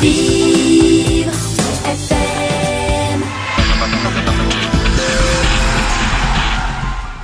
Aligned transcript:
Vivre 0.00 1.32
FM. 1.84 3.20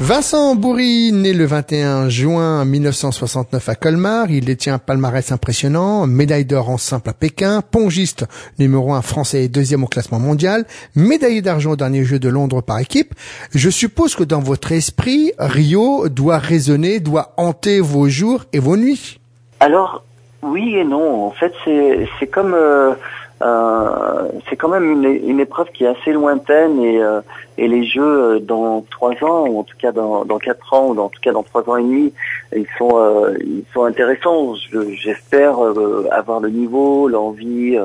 Vincent 0.01 0.57
Bourri, 0.57 1.13
né 1.13 1.33
le 1.33 1.45
21 1.45 2.09
juin 2.09 2.65
1969 2.65 3.69
à 3.69 3.75
Colmar, 3.77 4.29
il 4.33 4.45
détient 4.45 4.75
un 4.75 4.79
palmarès 4.79 5.31
impressionnant, 5.31 6.09
médaille 6.09 6.47
d'or 6.47 6.69
en 6.69 6.77
simple 6.77 7.11
à 7.11 7.13
Pékin, 7.13 7.63
pongiste 7.63 8.25
numéro 8.59 8.93
1 8.93 9.03
français 9.03 9.45
et 9.45 9.49
deuxième 9.49 9.85
au 9.85 9.87
classement 9.87 10.19
mondial, 10.19 10.67
médaillé 10.97 11.43
d'argent 11.43 11.71
au 11.71 11.77
dernier 11.77 12.05
jeu 12.05 12.19
de 12.19 12.29
Londres 12.29 12.61
par 12.61 12.81
équipe. 12.81 13.15
Je 13.55 13.71
suppose 13.71 14.17
que 14.17 14.25
dans 14.25 14.41
votre 14.41 14.73
esprit, 14.73 15.31
Rio 15.39 16.09
doit 16.09 16.39
résonner, 16.39 16.99
doit 16.99 17.35
hanter 17.37 17.79
vos 17.79 18.09
jours 18.09 18.47
et 18.53 18.59
vos 18.59 18.77
nuits. 18.77 19.21
Alors, 19.61 20.03
oui 20.45 20.77
et 20.77 20.85
non. 20.85 21.25
En 21.27 21.31
fait, 21.31 21.53
c'est 21.65 22.27
comme 22.27 22.55
euh, 22.55 22.93
euh, 23.43 24.29
c'est 24.49 24.57
quand 24.57 24.69
même 24.69 24.91
une, 24.91 25.05
une 25.05 25.41
épreuve 25.41 25.69
qui 25.73 25.85
est 25.85 25.89
assez 25.89 26.13
lointaine 26.13 26.81
et 26.83 27.03
euh, 27.03 27.21
et 27.59 27.69
les 27.69 27.85
jeux 27.85 28.03
euh, 28.35 28.39
dans 28.41 28.85
trois 28.91 29.13
ans 29.25 29.47
ou 29.49 29.59
en 29.61 29.65
tout 29.65 29.77
cas 29.79 29.93
dans 29.93 30.25
dans 30.25 30.39
quatre 30.39 30.73
ans 30.73 30.87
ou 30.89 30.99
en 31.01 31.09
tout 31.09 31.21
cas 31.21 31.33
dans 31.33 31.43
trois 31.43 31.69
ans 31.69 31.77
et 31.77 31.83
demi, 31.83 32.13
ils 32.55 32.67
sont 32.79 32.91
euh, 32.95 33.35
ils 33.41 33.65
sont 33.73 33.85
intéressants. 33.85 34.55
Je- 34.71 34.91
J'espère 34.95 35.63
euh, 35.65 36.07
avoir 36.13 36.41
le 36.41 36.51
niveau, 36.51 37.09
l'envie 37.09 37.77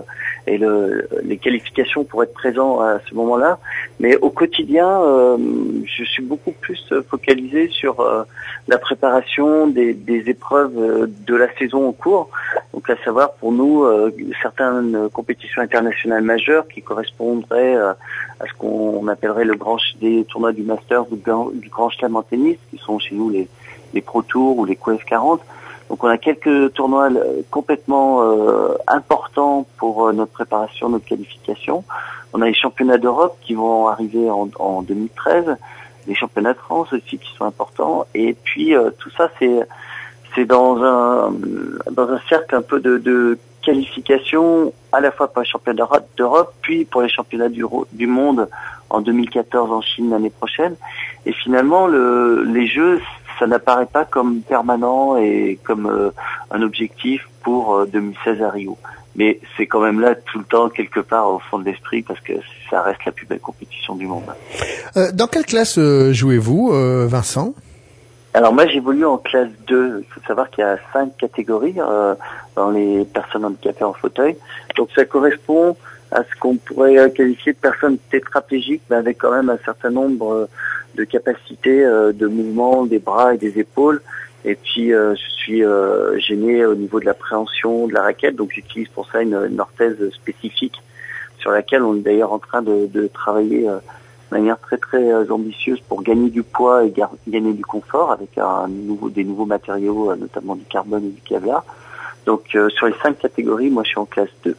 et 0.48 0.58
le, 0.58 1.08
les 1.24 1.38
qualifications 1.38 2.04
pour 2.04 2.24
être 2.24 2.34
présent 2.34 2.82
à 2.82 3.00
ce 3.08 3.16
moment-là. 3.16 3.60
Mais 4.00 4.18
au 4.18 4.30
quotidien, 4.30 4.88
euh, 4.88 5.38
je 5.86 6.04
suis 6.04 6.24
beaucoup 6.24 6.52
plus 6.52 6.94
focalisé 7.10 7.68
sur 7.70 8.00
euh, 8.00 8.24
la 8.68 8.78
préparation 8.78 9.68
des, 9.68 9.94
des 9.94 10.30
épreuves 10.30 10.78
euh, 10.78 11.08
de 11.28 11.36
la 11.36 11.54
saison 11.56 11.88
en 11.88 11.92
cours. 11.92 12.30
Donc 12.74 12.90
à 12.90 12.96
savoir 13.04 13.34
pour 13.34 13.52
nous 13.52 13.84
euh, 13.84 14.12
certaines 14.42 15.10
compétitions 15.12 15.62
internationales 15.62 16.24
majeures 16.24 16.68
qui 16.68 16.82
correspondraient 16.82 17.76
euh, 17.76 17.94
à 18.40 18.46
ce 18.48 18.54
qu'on 18.58 19.08
appellerait 19.08 19.46
le 19.46 19.56
grand 19.56 19.78
des 20.00 20.24
tournois 20.26 20.54
du 20.54 20.64
Masters 20.64 21.12
ou 21.12 21.16
du 21.16 21.22
grand, 21.22 21.50
du 21.52 21.70
grand 21.70 21.90
Chelem 21.90 22.16
en 22.16 22.22
tennis, 22.22 22.58
qui 22.70 22.78
sont 22.78 23.00
chez 23.00 23.16
nous 23.16 23.30
les, 23.30 23.48
les 23.94 24.02
Pro 24.02 24.22
Tours 24.22 24.58
ou 24.58 24.66
les 24.66 24.76
QF 24.76 25.04
40. 25.06 25.42
Donc 25.90 26.04
on 26.04 26.08
a 26.08 26.18
quelques 26.18 26.74
tournois 26.74 27.10
euh, 27.12 27.42
complètement 27.50 28.22
euh, 28.22 28.76
importants 28.88 29.66
pour 29.78 30.08
euh, 30.08 30.14
notre 30.14 30.32
préparation, 30.32 30.90
notre 30.90 31.06
qualification. 31.06 31.84
On 32.34 32.42
a 32.42 32.46
les 32.46 32.54
championnats 32.54 32.98
d'Europe 33.00 33.38
qui 33.42 33.56
vont 33.56 33.88
arriver 33.88 34.30
en, 34.30 34.50
en 34.60 34.82
2013, 34.84 35.58
les 36.08 36.16
championnats 36.16 36.54
de 36.54 36.60
France 36.60 36.94
aussi 36.94 37.18
qui 37.18 37.36
sont 37.36 37.46
importants. 37.46 38.06
Et 38.14 38.36
puis 38.44 38.76
euh, 38.76 38.92
tout 39.00 39.10
ça 39.18 39.30
c'est 39.40 39.62
c'est 40.36 40.46
dans 40.46 40.78
un 40.84 41.32
dans 41.92 42.08
un 42.10 42.20
cercle 42.30 42.56
un 42.56 42.62
peu 42.62 42.80
de, 42.80 42.98
de 43.00 43.40
qualification 43.64 44.74
à 44.92 45.00
la 45.02 45.12
fois 45.12 45.28
pour 45.28 45.42
les 45.42 45.48
championnats 45.48 45.86
d'Europe- 46.18 46.54
puis 46.62 46.86
pour 46.86 47.02
les 47.02 47.10
championnats 47.10 47.50
du, 47.50 47.64
du 47.92 48.08
monde 48.08 48.48
en 48.90 49.02
2014 49.02 49.72
en 49.72 49.82
Chine 49.82 50.10
l'année 50.12 50.30
prochaine. 50.30 50.76
Et 51.26 51.34
finalement, 51.34 51.88
le, 51.88 52.44
les 52.44 52.68
Jeux, 52.68 53.02
ça 53.40 53.48
n'apparaît 53.48 53.88
pas 53.88 54.06
comme 54.06 54.42
permanent 54.42 55.18
et 55.18 55.58
comme 55.64 55.88
euh, 55.88 56.12
un 56.52 56.62
objectif 56.62 57.28
pour 57.42 57.76
euh, 57.76 57.86
2016 57.86 58.42
à 58.44 58.50
Rio. 58.50 58.78
Mais 59.16 59.40
c'est 59.58 59.66
quand 59.66 59.80
même 59.80 60.00
là 60.00 60.14
tout 60.16 60.40
le 60.40 60.46
temps 60.46 60.70
quelque 60.70 61.00
part 61.00 61.30
au 61.30 61.40
fond 61.40 61.60
de 61.60 61.66
l'esprit 61.66 62.04
parce 62.04 62.20
que 62.20 62.34
ça 62.70 62.84
reste 62.84 63.04
la 63.06 63.12
plus 63.12 63.26
belle 63.26 63.40
compétition 63.40 63.96
du 63.96 64.06
monde. 64.06 64.24
Euh, 64.98 65.12
dans 65.14 65.28
quelle 65.28 65.46
classe 65.46 65.78
euh, 65.78 66.14
jouez-vous, 66.14 66.72
Vincent? 67.08 67.54
Alors 68.34 68.54
moi 68.54 68.68
j'évolue 68.68 69.06
en 69.06 69.18
classe 69.18 69.50
2. 69.68 70.06
Il 70.08 70.14
faut 70.14 70.22
savoir 70.28 70.50
qu'il 70.52 70.64
y 70.64 70.68
a 70.68 70.78
cinq 70.94 71.18
catégories 71.18 71.76
dans 72.56 72.70
les 72.70 73.04
personnes 73.06 73.46
handicapées 73.46 73.84
en 73.84 73.94
fauteuil. 73.94 74.38
Donc 74.78 74.90
ça 74.96 75.04
correspond 75.06 75.76
à 76.12 76.24
ce 76.24 76.40
qu'on 76.40 76.56
pourrait 76.58 77.12
qualifier 77.12 77.54
de 77.54 77.58
personnes 77.58 77.98
tétraplégiques, 78.12 78.84
mais 78.90 78.98
avec 78.98 79.18
quand 79.18 79.32
même 79.32 79.50
un 79.50 79.58
certain 79.66 79.90
nombre 79.90 80.48
de 81.00 81.06
capacités 81.06 81.84
euh, 81.84 82.12
de 82.12 82.28
mouvement 82.28 82.86
des 82.86 83.00
bras 83.00 83.34
et 83.34 83.38
des 83.38 83.58
épaules. 83.58 84.02
Et 84.46 84.56
puis 84.56 84.94
euh, 84.94 85.16
je 85.16 85.30
suis 85.42 85.64
euh, 85.64 86.20
gêné 86.20 86.66
au 86.66 86.76
niveau 86.76 87.00
de 87.00 87.06
l'appréhension 87.06 87.88
de 87.88 87.94
la 87.94 88.04
raquette, 88.04 88.36
donc 88.36 88.52
j'utilise 88.54 88.90
pour 88.90 89.10
ça 89.10 89.22
une, 89.22 89.36
une 89.50 89.60
orthèse 89.60 89.98
spécifique 90.12 90.82
sur 91.40 91.52
laquelle 91.52 91.84
on 91.84 91.96
est 91.96 92.02
d'ailleurs 92.02 92.34
en 92.34 92.40
train 92.40 92.62
de, 92.62 92.88
de 92.88 93.08
travailler 93.08 93.64
de 93.64 93.80
manière 94.32 94.60
très 94.60 94.78
très 94.78 95.32
ambitieuse 95.32 95.80
pour 95.88 96.04
gagner 96.04 96.30
du 96.30 96.44
poids 96.44 96.86
et 96.86 96.94
gagner 97.28 97.54
du 97.54 97.64
confort 97.64 98.12
avec 98.12 98.38
un 98.38 98.68
nouveau, 98.68 99.10
des 99.10 99.24
nouveaux 99.24 99.46
matériaux, 99.46 100.14
notamment 100.16 100.56
du 100.56 100.66
carbone 100.66 101.06
et 101.06 101.12
du 101.12 101.22
Kevlar. 101.22 101.64
Donc 102.26 102.44
euh, 102.56 102.70
sur 102.70 102.88
les 102.88 102.94
cinq 103.02 103.18
catégories, 103.20 103.70
moi 103.70 103.84
je 103.84 103.90
suis 103.90 104.00
en 104.00 104.06
classe 104.06 104.30
2. 104.44 104.56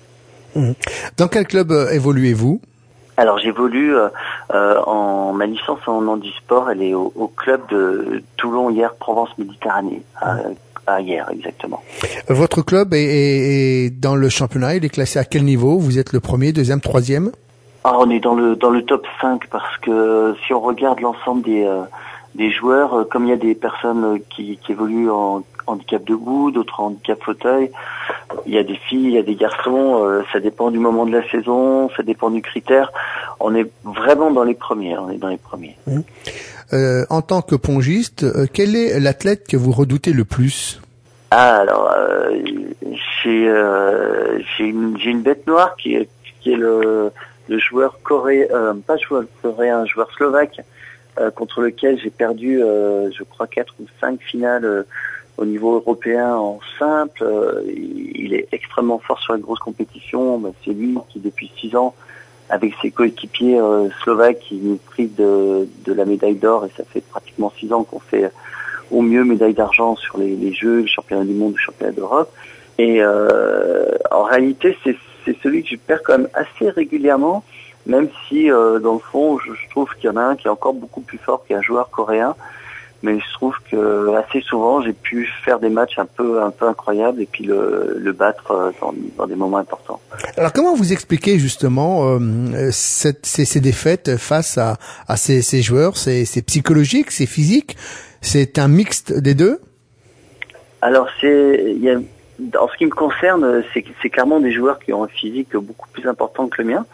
Dans 1.16 1.28
quel 1.28 1.46
club 1.46 1.70
évoluez-vous? 1.92 2.60
Alors 3.20 3.38
j'évolue 3.38 3.94
euh, 3.94 4.08
euh, 4.54 4.80
en 4.86 5.32
ma 5.34 5.44
licence 5.44 5.80
en 5.86 6.06
handisport, 6.08 6.70
elle 6.70 6.82
est 6.82 6.94
au, 6.94 7.12
au 7.14 7.28
club 7.28 7.60
de 7.70 8.22
Toulon 8.38 8.70
hier 8.70 8.94
Provence 8.94 9.28
Méditerranée 9.36 10.02
à, 10.20 10.36
à 10.86 11.00
hier 11.02 11.28
exactement. 11.30 11.82
Votre 12.28 12.62
club 12.62 12.94
est, 12.94 13.02
est- 13.02 13.84
est 13.86 13.90
dans 13.90 14.16
le 14.16 14.28
championnat, 14.30 14.76
il 14.76 14.84
est 14.86 14.88
classé 14.88 15.18
à 15.18 15.24
quel 15.24 15.44
niveau? 15.44 15.78
Vous 15.78 15.98
êtes 15.98 16.12
le 16.14 16.20
premier, 16.20 16.52
deuxième, 16.52 16.80
troisième? 16.80 17.30
Ah, 17.84 17.96
on 17.98 18.08
est 18.10 18.20
dans 18.20 18.34
le 18.34 18.56
dans 18.56 18.70
le 18.70 18.82
top 18.86 19.06
5 19.20 19.48
parce 19.50 19.76
que 19.78 20.34
si 20.46 20.54
on 20.54 20.60
regarde 20.60 21.00
l'ensemble 21.00 21.42
des 21.42 21.64
euh, 21.64 21.82
des 22.34 22.50
joueurs, 22.50 23.06
comme 23.10 23.24
il 23.26 23.30
y 23.30 23.32
a 23.34 23.36
des 23.36 23.54
personnes 23.54 24.18
qui, 24.30 24.56
qui 24.64 24.72
évoluent 24.72 25.10
en 25.10 25.42
handicap 25.66 26.02
debout, 26.04 26.50
d'autres 26.52 26.80
en 26.80 26.86
handicap 26.86 27.18
fauteuil, 27.22 27.70
il 28.46 28.54
y 28.54 28.58
a 28.58 28.62
des 28.62 28.76
filles, 28.76 29.06
il 29.06 29.12
y 29.12 29.18
a 29.18 29.22
des 29.22 29.34
garçons, 29.34 30.04
euh, 30.04 30.22
ça 30.32 30.40
dépend 30.40 30.70
du 30.70 30.78
moment 30.78 31.06
de 31.06 31.12
la 31.12 31.28
saison, 31.30 31.88
ça 31.96 32.02
dépend 32.02 32.30
du 32.30 32.42
critère. 32.42 32.92
On 33.38 33.54
est 33.54 33.70
vraiment 33.84 34.30
dans 34.30 34.44
les 34.44 34.54
premiers, 34.54 34.96
on 34.98 35.10
est 35.10 35.18
dans 35.18 35.28
les 35.28 35.38
premiers. 35.38 35.76
Euh, 36.72 37.04
En 37.10 37.22
tant 37.22 37.42
que 37.42 37.56
pongiste, 37.56 38.24
euh, 38.24 38.46
quel 38.52 38.76
est 38.76 39.00
l'athlète 39.00 39.46
que 39.48 39.56
vous 39.56 39.72
redoutez 39.72 40.12
le 40.12 40.24
plus? 40.24 40.80
Ah 41.32 41.58
alors 41.58 41.94
euh, 41.96 42.42
j'ai 43.22 43.48
euh, 43.48 44.40
j'ai 44.40 44.64
une 44.64 44.98
une 45.04 45.22
bête 45.22 45.46
noire 45.46 45.76
qui 45.76 45.94
est 45.94 46.08
qui 46.40 46.52
est 46.52 46.56
le 46.56 47.12
le 47.48 47.58
joueur 47.58 48.00
coréen 48.02 48.46
euh, 48.50 48.74
pas 48.84 48.96
joueur 48.96 49.22
coréen, 49.40 49.78
un 49.82 49.86
joueur 49.86 50.10
slovaque 50.16 50.60
euh, 51.20 51.30
contre 51.30 51.60
lequel 51.60 52.00
j'ai 52.02 52.10
perdu 52.10 52.60
euh, 52.60 53.10
je 53.16 53.22
crois 53.22 53.46
quatre 53.46 53.74
ou 53.78 53.86
cinq 54.00 54.20
finales 54.22 54.64
euh, 54.64 54.82
au 55.40 55.46
niveau 55.46 55.76
européen 55.76 56.36
en 56.36 56.60
simple. 56.78 57.22
Euh, 57.24 57.62
il 57.66 58.34
est 58.34 58.46
extrêmement 58.52 58.98
fort 58.98 59.18
sur 59.18 59.34
les 59.34 59.40
grosses 59.40 59.58
compétitions. 59.58 60.38
Ben, 60.38 60.52
c'est 60.64 60.72
lui 60.72 60.96
qui 61.08 61.18
depuis 61.18 61.50
six 61.58 61.74
ans 61.74 61.94
avec 62.50 62.74
ses 62.82 62.90
coéquipiers 62.90 63.58
euh, 63.58 63.88
slovaques 64.02 64.40
qui 64.40 64.56
nous 64.56 64.76
privent 64.76 65.14
de, 65.14 65.66
de 65.84 65.92
la 65.92 66.04
médaille 66.04 66.34
d'or 66.34 66.66
et 66.66 66.70
ça 66.76 66.84
fait 66.84 67.00
pratiquement 67.00 67.52
six 67.58 67.72
ans 67.72 67.84
qu'on 67.84 68.00
fait 68.00 68.30
au 68.90 69.02
mieux 69.02 69.24
médaille 69.24 69.54
d'argent 69.54 69.96
sur 69.96 70.18
les, 70.18 70.36
les 70.36 70.52
Jeux, 70.52 70.80
le 70.80 70.86
championnat 70.86 71.24
du 71.24 71.32
monde, 71.32 71.52
le 71.52 71.58
championnat 71.58 71.92
d'Europe. 71.92 72.30
Et 72.78 73.02
euh, 73.02 73.96
en 74.10 74.24
réalité, 74.24 74.76
c'est 74.84 74.96
celui 75.42 75.62
que 75.62 75.70
je 75.70 75.76
perds 75.76 76.02
quand 76.02 76.18
même 76.18 76.28
assez 76.34 76.68
régulièrement, 76.70 77.44
même 77.86 78.08
si 78.26 78.48
dans 78.48 78.94
le 78.94 78.98
fond, 78.98 79.38
je 79.38 79.52
trouve 79.70 79.88
qu'il 79.94 80.06
y 80.06 80.08
en 80.08 80.16
a 80.16 80.22
un 80.22 80.36
qui 80.36 80.48
est 80.48 80.50
encore 80.50 80.74
beaucoup 80.74 81.02
plus 81.02 81.18
fort 81.18 81.44
qu'un 81.46 81.62
joueur 81.62 81.90
coréen. 81.90 82.34
Mais 83.02 83.18
je 83.18 83.32
trouve 83.32 83.54
que 83.70 84.14
assez 84.16 84.42
souvent, 84.42 84.82
j'ai 84.82 84.92
pu 84.92 85.26
faire 85.44 85.58
des 85.58 85.70
matchs 85.70 85.98
un 85.98 86.04
peu 86.04 86.42
un 86.42 86.50
peu 86.50 86.66
incroyables 86.68 87.22
et 87.22 87.26
puis 87.26 87.44
le, 87.44 87.96
le 87.98 88.12
battre 88.12 88.50
euh, 88.50 88.70
dans, 88.80 88.92
dans 89.16 89.26
des 89.26 89.36
moments 89.36 89.56
importants. 89.56 90.00
Alors 90.36 90.52
comment 90.52 90.74
vous 90.74 90.92
expliquez 90.92 91.38
justement 91.38 92.18
euh, 92.18 92.68
cette- 92.72 93.24
ces, 93.24 93.46
ces 93.46 93.60
défaites 93.60 94.18
face 94.18 94.58
à, 94.58 94.76
à 95.08 95.16
ces, 95.16 95.40
ces 95.40 95.62
joueurs? 95.62 95.96
C'est 95.96 96.26
c'est 96.26 96.42
psychologique, 96.42 97.10
c'est 97.10 97.24
physique, 97.24 97.76
c'est 98.20 98.58
un 98.58 98.68
mixte 98.68 99.14
des 99.14 99.34
deux? 99.34 99.60
Alors 100.82 101.08
c'est, 101.20 101.74
il 101.76 101.82
y 101.82 101.90
a, 101.90 101.98
en 102.60 102.68
ce 102.68 102.76
qui 102.76 102.84
me 102.84 102.90
concerne, 102.90 103.62
c'est 103.72 103.82
c'est 104.02 104.10
clairement 104.10 104.40
des 104.40 104.52
joueurs 104.52 104.78
qui 104.78 104.92
ont 104.92 105.04
un 105.04 105.08
physique 105.08 105.56
beaucoup 105.56 105.88
plus 105.92 106.06
important 106.06 106.48
que 106.48 106.60
le 106.60 106.68
mien. 106.68 106.84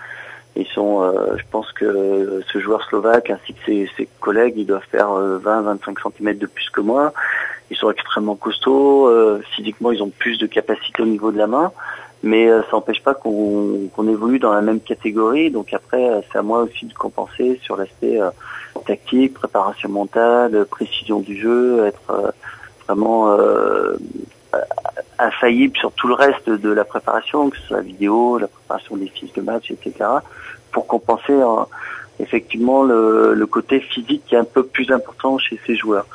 Ils 0.57 0.67
sont, 0.67 1.03
euh, 1.03 1.37
je 1.37 1.45
pense 1.51 1.71
que 1.73 2.43
ce 2.51 2.59
joueur 2.59 2.83
slovaque 2.85 3.31
ainsi 3.31 3.53
que 3.55 3.65
ses, 3.67 3.91
ses 3.97 4.09
collègues, 4.21 4.55
ils 4.57 4.67
doivent 4.67 4.87
faire 4.91 5.09
20-25 5.09 6.13
cm 6.17 6.39
de 6.39 6.47
plus 6.47 6.71
que 6.71 6.81
moi. 6.81 7.13
Ils 7.71 7.77
sont 7.77 7.91
extrêmement 7.91 8.37
costauds. 8.37 9.09
euh, 9.09 9.43
physiquement, 9.55 9.91
ils 9.93 10.03
ont 10.03 10.09
plus 10.11 10.39
de 10.39 10.47
capacité 10.47 11.03
au 11.03 11.07
niveau 11.07 11.33
de 11.33 11.39
la 11.39 11.47
main. 11.47 11.73
Mais 12.23 12.49
euh, 12.49 12.63
ça 12.63 12.69
n'empêche 12.73 13.03
pas 13.03 13.15
qu'on 13.15 14.09
évolue 14.09 14.39
dans 14.39 14.53
la 14.53 14.63
même 14.63 14.81
catégorie. 14.81 15.51
Donc 15.51 15.73
après, 15.73 16.11
euh, 16.11 16.21
c'est 16.31 16.39
à 16.39 16.43
moi 16.43 16.63
aussi 16.63 16.87
de 16.87 16.95
compenser 16.95 17.61
sur 17.63 17.77
l'aspect 17.77 18.21
euh, 18.21 18.31
tactique, 18.87 19.35
préparation 19.35 19.89
mentale, 19.89 20.67
précision 20.71 21.21
du 21.21 21.39
jeu, 21.39 21.87
être 21.87 22.11
euh, 22.11 22.31
vraiment 22.87 23.33
euh, 23.33 23.97
infaillible 25.19 25.77
sur 25.77 25.93
tout 25.93 26.09
le 26.09 26.15
reste 26.15 26.49
de 26.49 26.71
la 26.71 26.85
préparation, 26.85 27.51
que 27.51 27.57
ce 27.57 27.63
soit 27.69 27.77
la 27.79 27.83
vidéo, 27.83 28.39
la 28.39 28.49
préparation 28.49 28.97
des 28.97 29.09
fiches 29.09 29.33
de 29.33 29.43
match, 29.43 29.71
etc., 29.71 30.11
pour 30.73 30.87
compenser 30.87 31.33
euh, 31.33 31.65
effectivement 32.21 32.83
le, 32.83 33.35
le 33.35 33.47
côté 33.47 33.81
physique 33.81 34.23
qui 34.27 34.35
est 34.35 34.39
un 34.39 34.45
peu 34.45 34.65
plus 34.65 34.91
important 34.91 35.39
chez 35.39 35.59
ces 35.67 35.77
joueurs. 35.77 36.07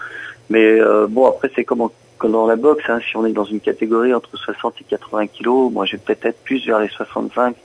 Mais 0.50 0.80
euh, 0.80 1.08
bon, 1.10 1.28
après 1.28 1.50
c'est 1.56 1.64
comme 1.64 1.90
comme 2.18 2.34
dans 2.34 2.46
la 2.46 2.56
boxe, 2.56 2.84
hein, 2.88 3.00
si 3.10 3.18
on 3.18 3.26
est 3.26 3.32
dans 3.32 3.46
une 3.46 3.60
catégorie 3.60 4.14
entre 4.14 4.38
60 4.38 4.76
et 4.82 4.84
80 4.84 5.28
kilos, 5.28 5.72
moi 5.72 5.86
je 5.86 5.94
vais 5.94 5.98
peut-être 5.98 6.26
être 6.28 6.44
plus 6.44 6.64
vers 6.68 6.80
les 6.80 6.90
65 6.90 7.56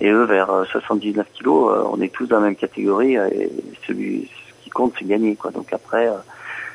et 0.00 0.08
eux 0.08 0.24
vers 0.24 0.64
79 0.70 1.26
kilos. 1.34 1.86
on 1.92 2.00
est 2.00 2.10
tous 2.10 2.26
dans 2.26 2.36
la 2.36 2.46
même 2.46 2.56
catégorie 2.56 3.16
et 3.16 3.50
celui 3.86 4.30
ce 4.48 4.64
qui 4.64 4.70
compte 4.70 4.94
c'est 4.98 5.06
gagner 5.06 5.36
quoi. 5.36 5.50
Donc 5.50 5.70
après, 5.74 6.08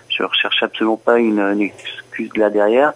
je 0.10 0.22
recherche 0.22 0.62
absolument 0.62 0.98
pas 0.98 1.18
une, 1.18 1.40
une 1.40 1.62
excuse 1.62 2.30
là 2.36 2.52
derrière, 2.52 2.94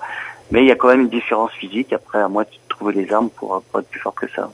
mais 0.51 0.63
il 0.63 0.67
y 0.67 0.71
a 0.71 0.75
quand 0.75 0.87
même 0.87 1.01
une 1.01 1.09
différence 1.09 1.51
physique. 1.51 1.93
Après, 1.93 2.19
à 2.19 2.27
moi 2.27 2.43
de 2.43 2.49
trouver 2.67 2.93
les 2.93 3.13
armes 3.13 3.29
pour, 3.29 3.61
pour 3.61 3.79
être 3.79 3.89
plus 3.89 3.99
fort 3.99 4.15
que 4.15 4.27
ça. 4.29 4.49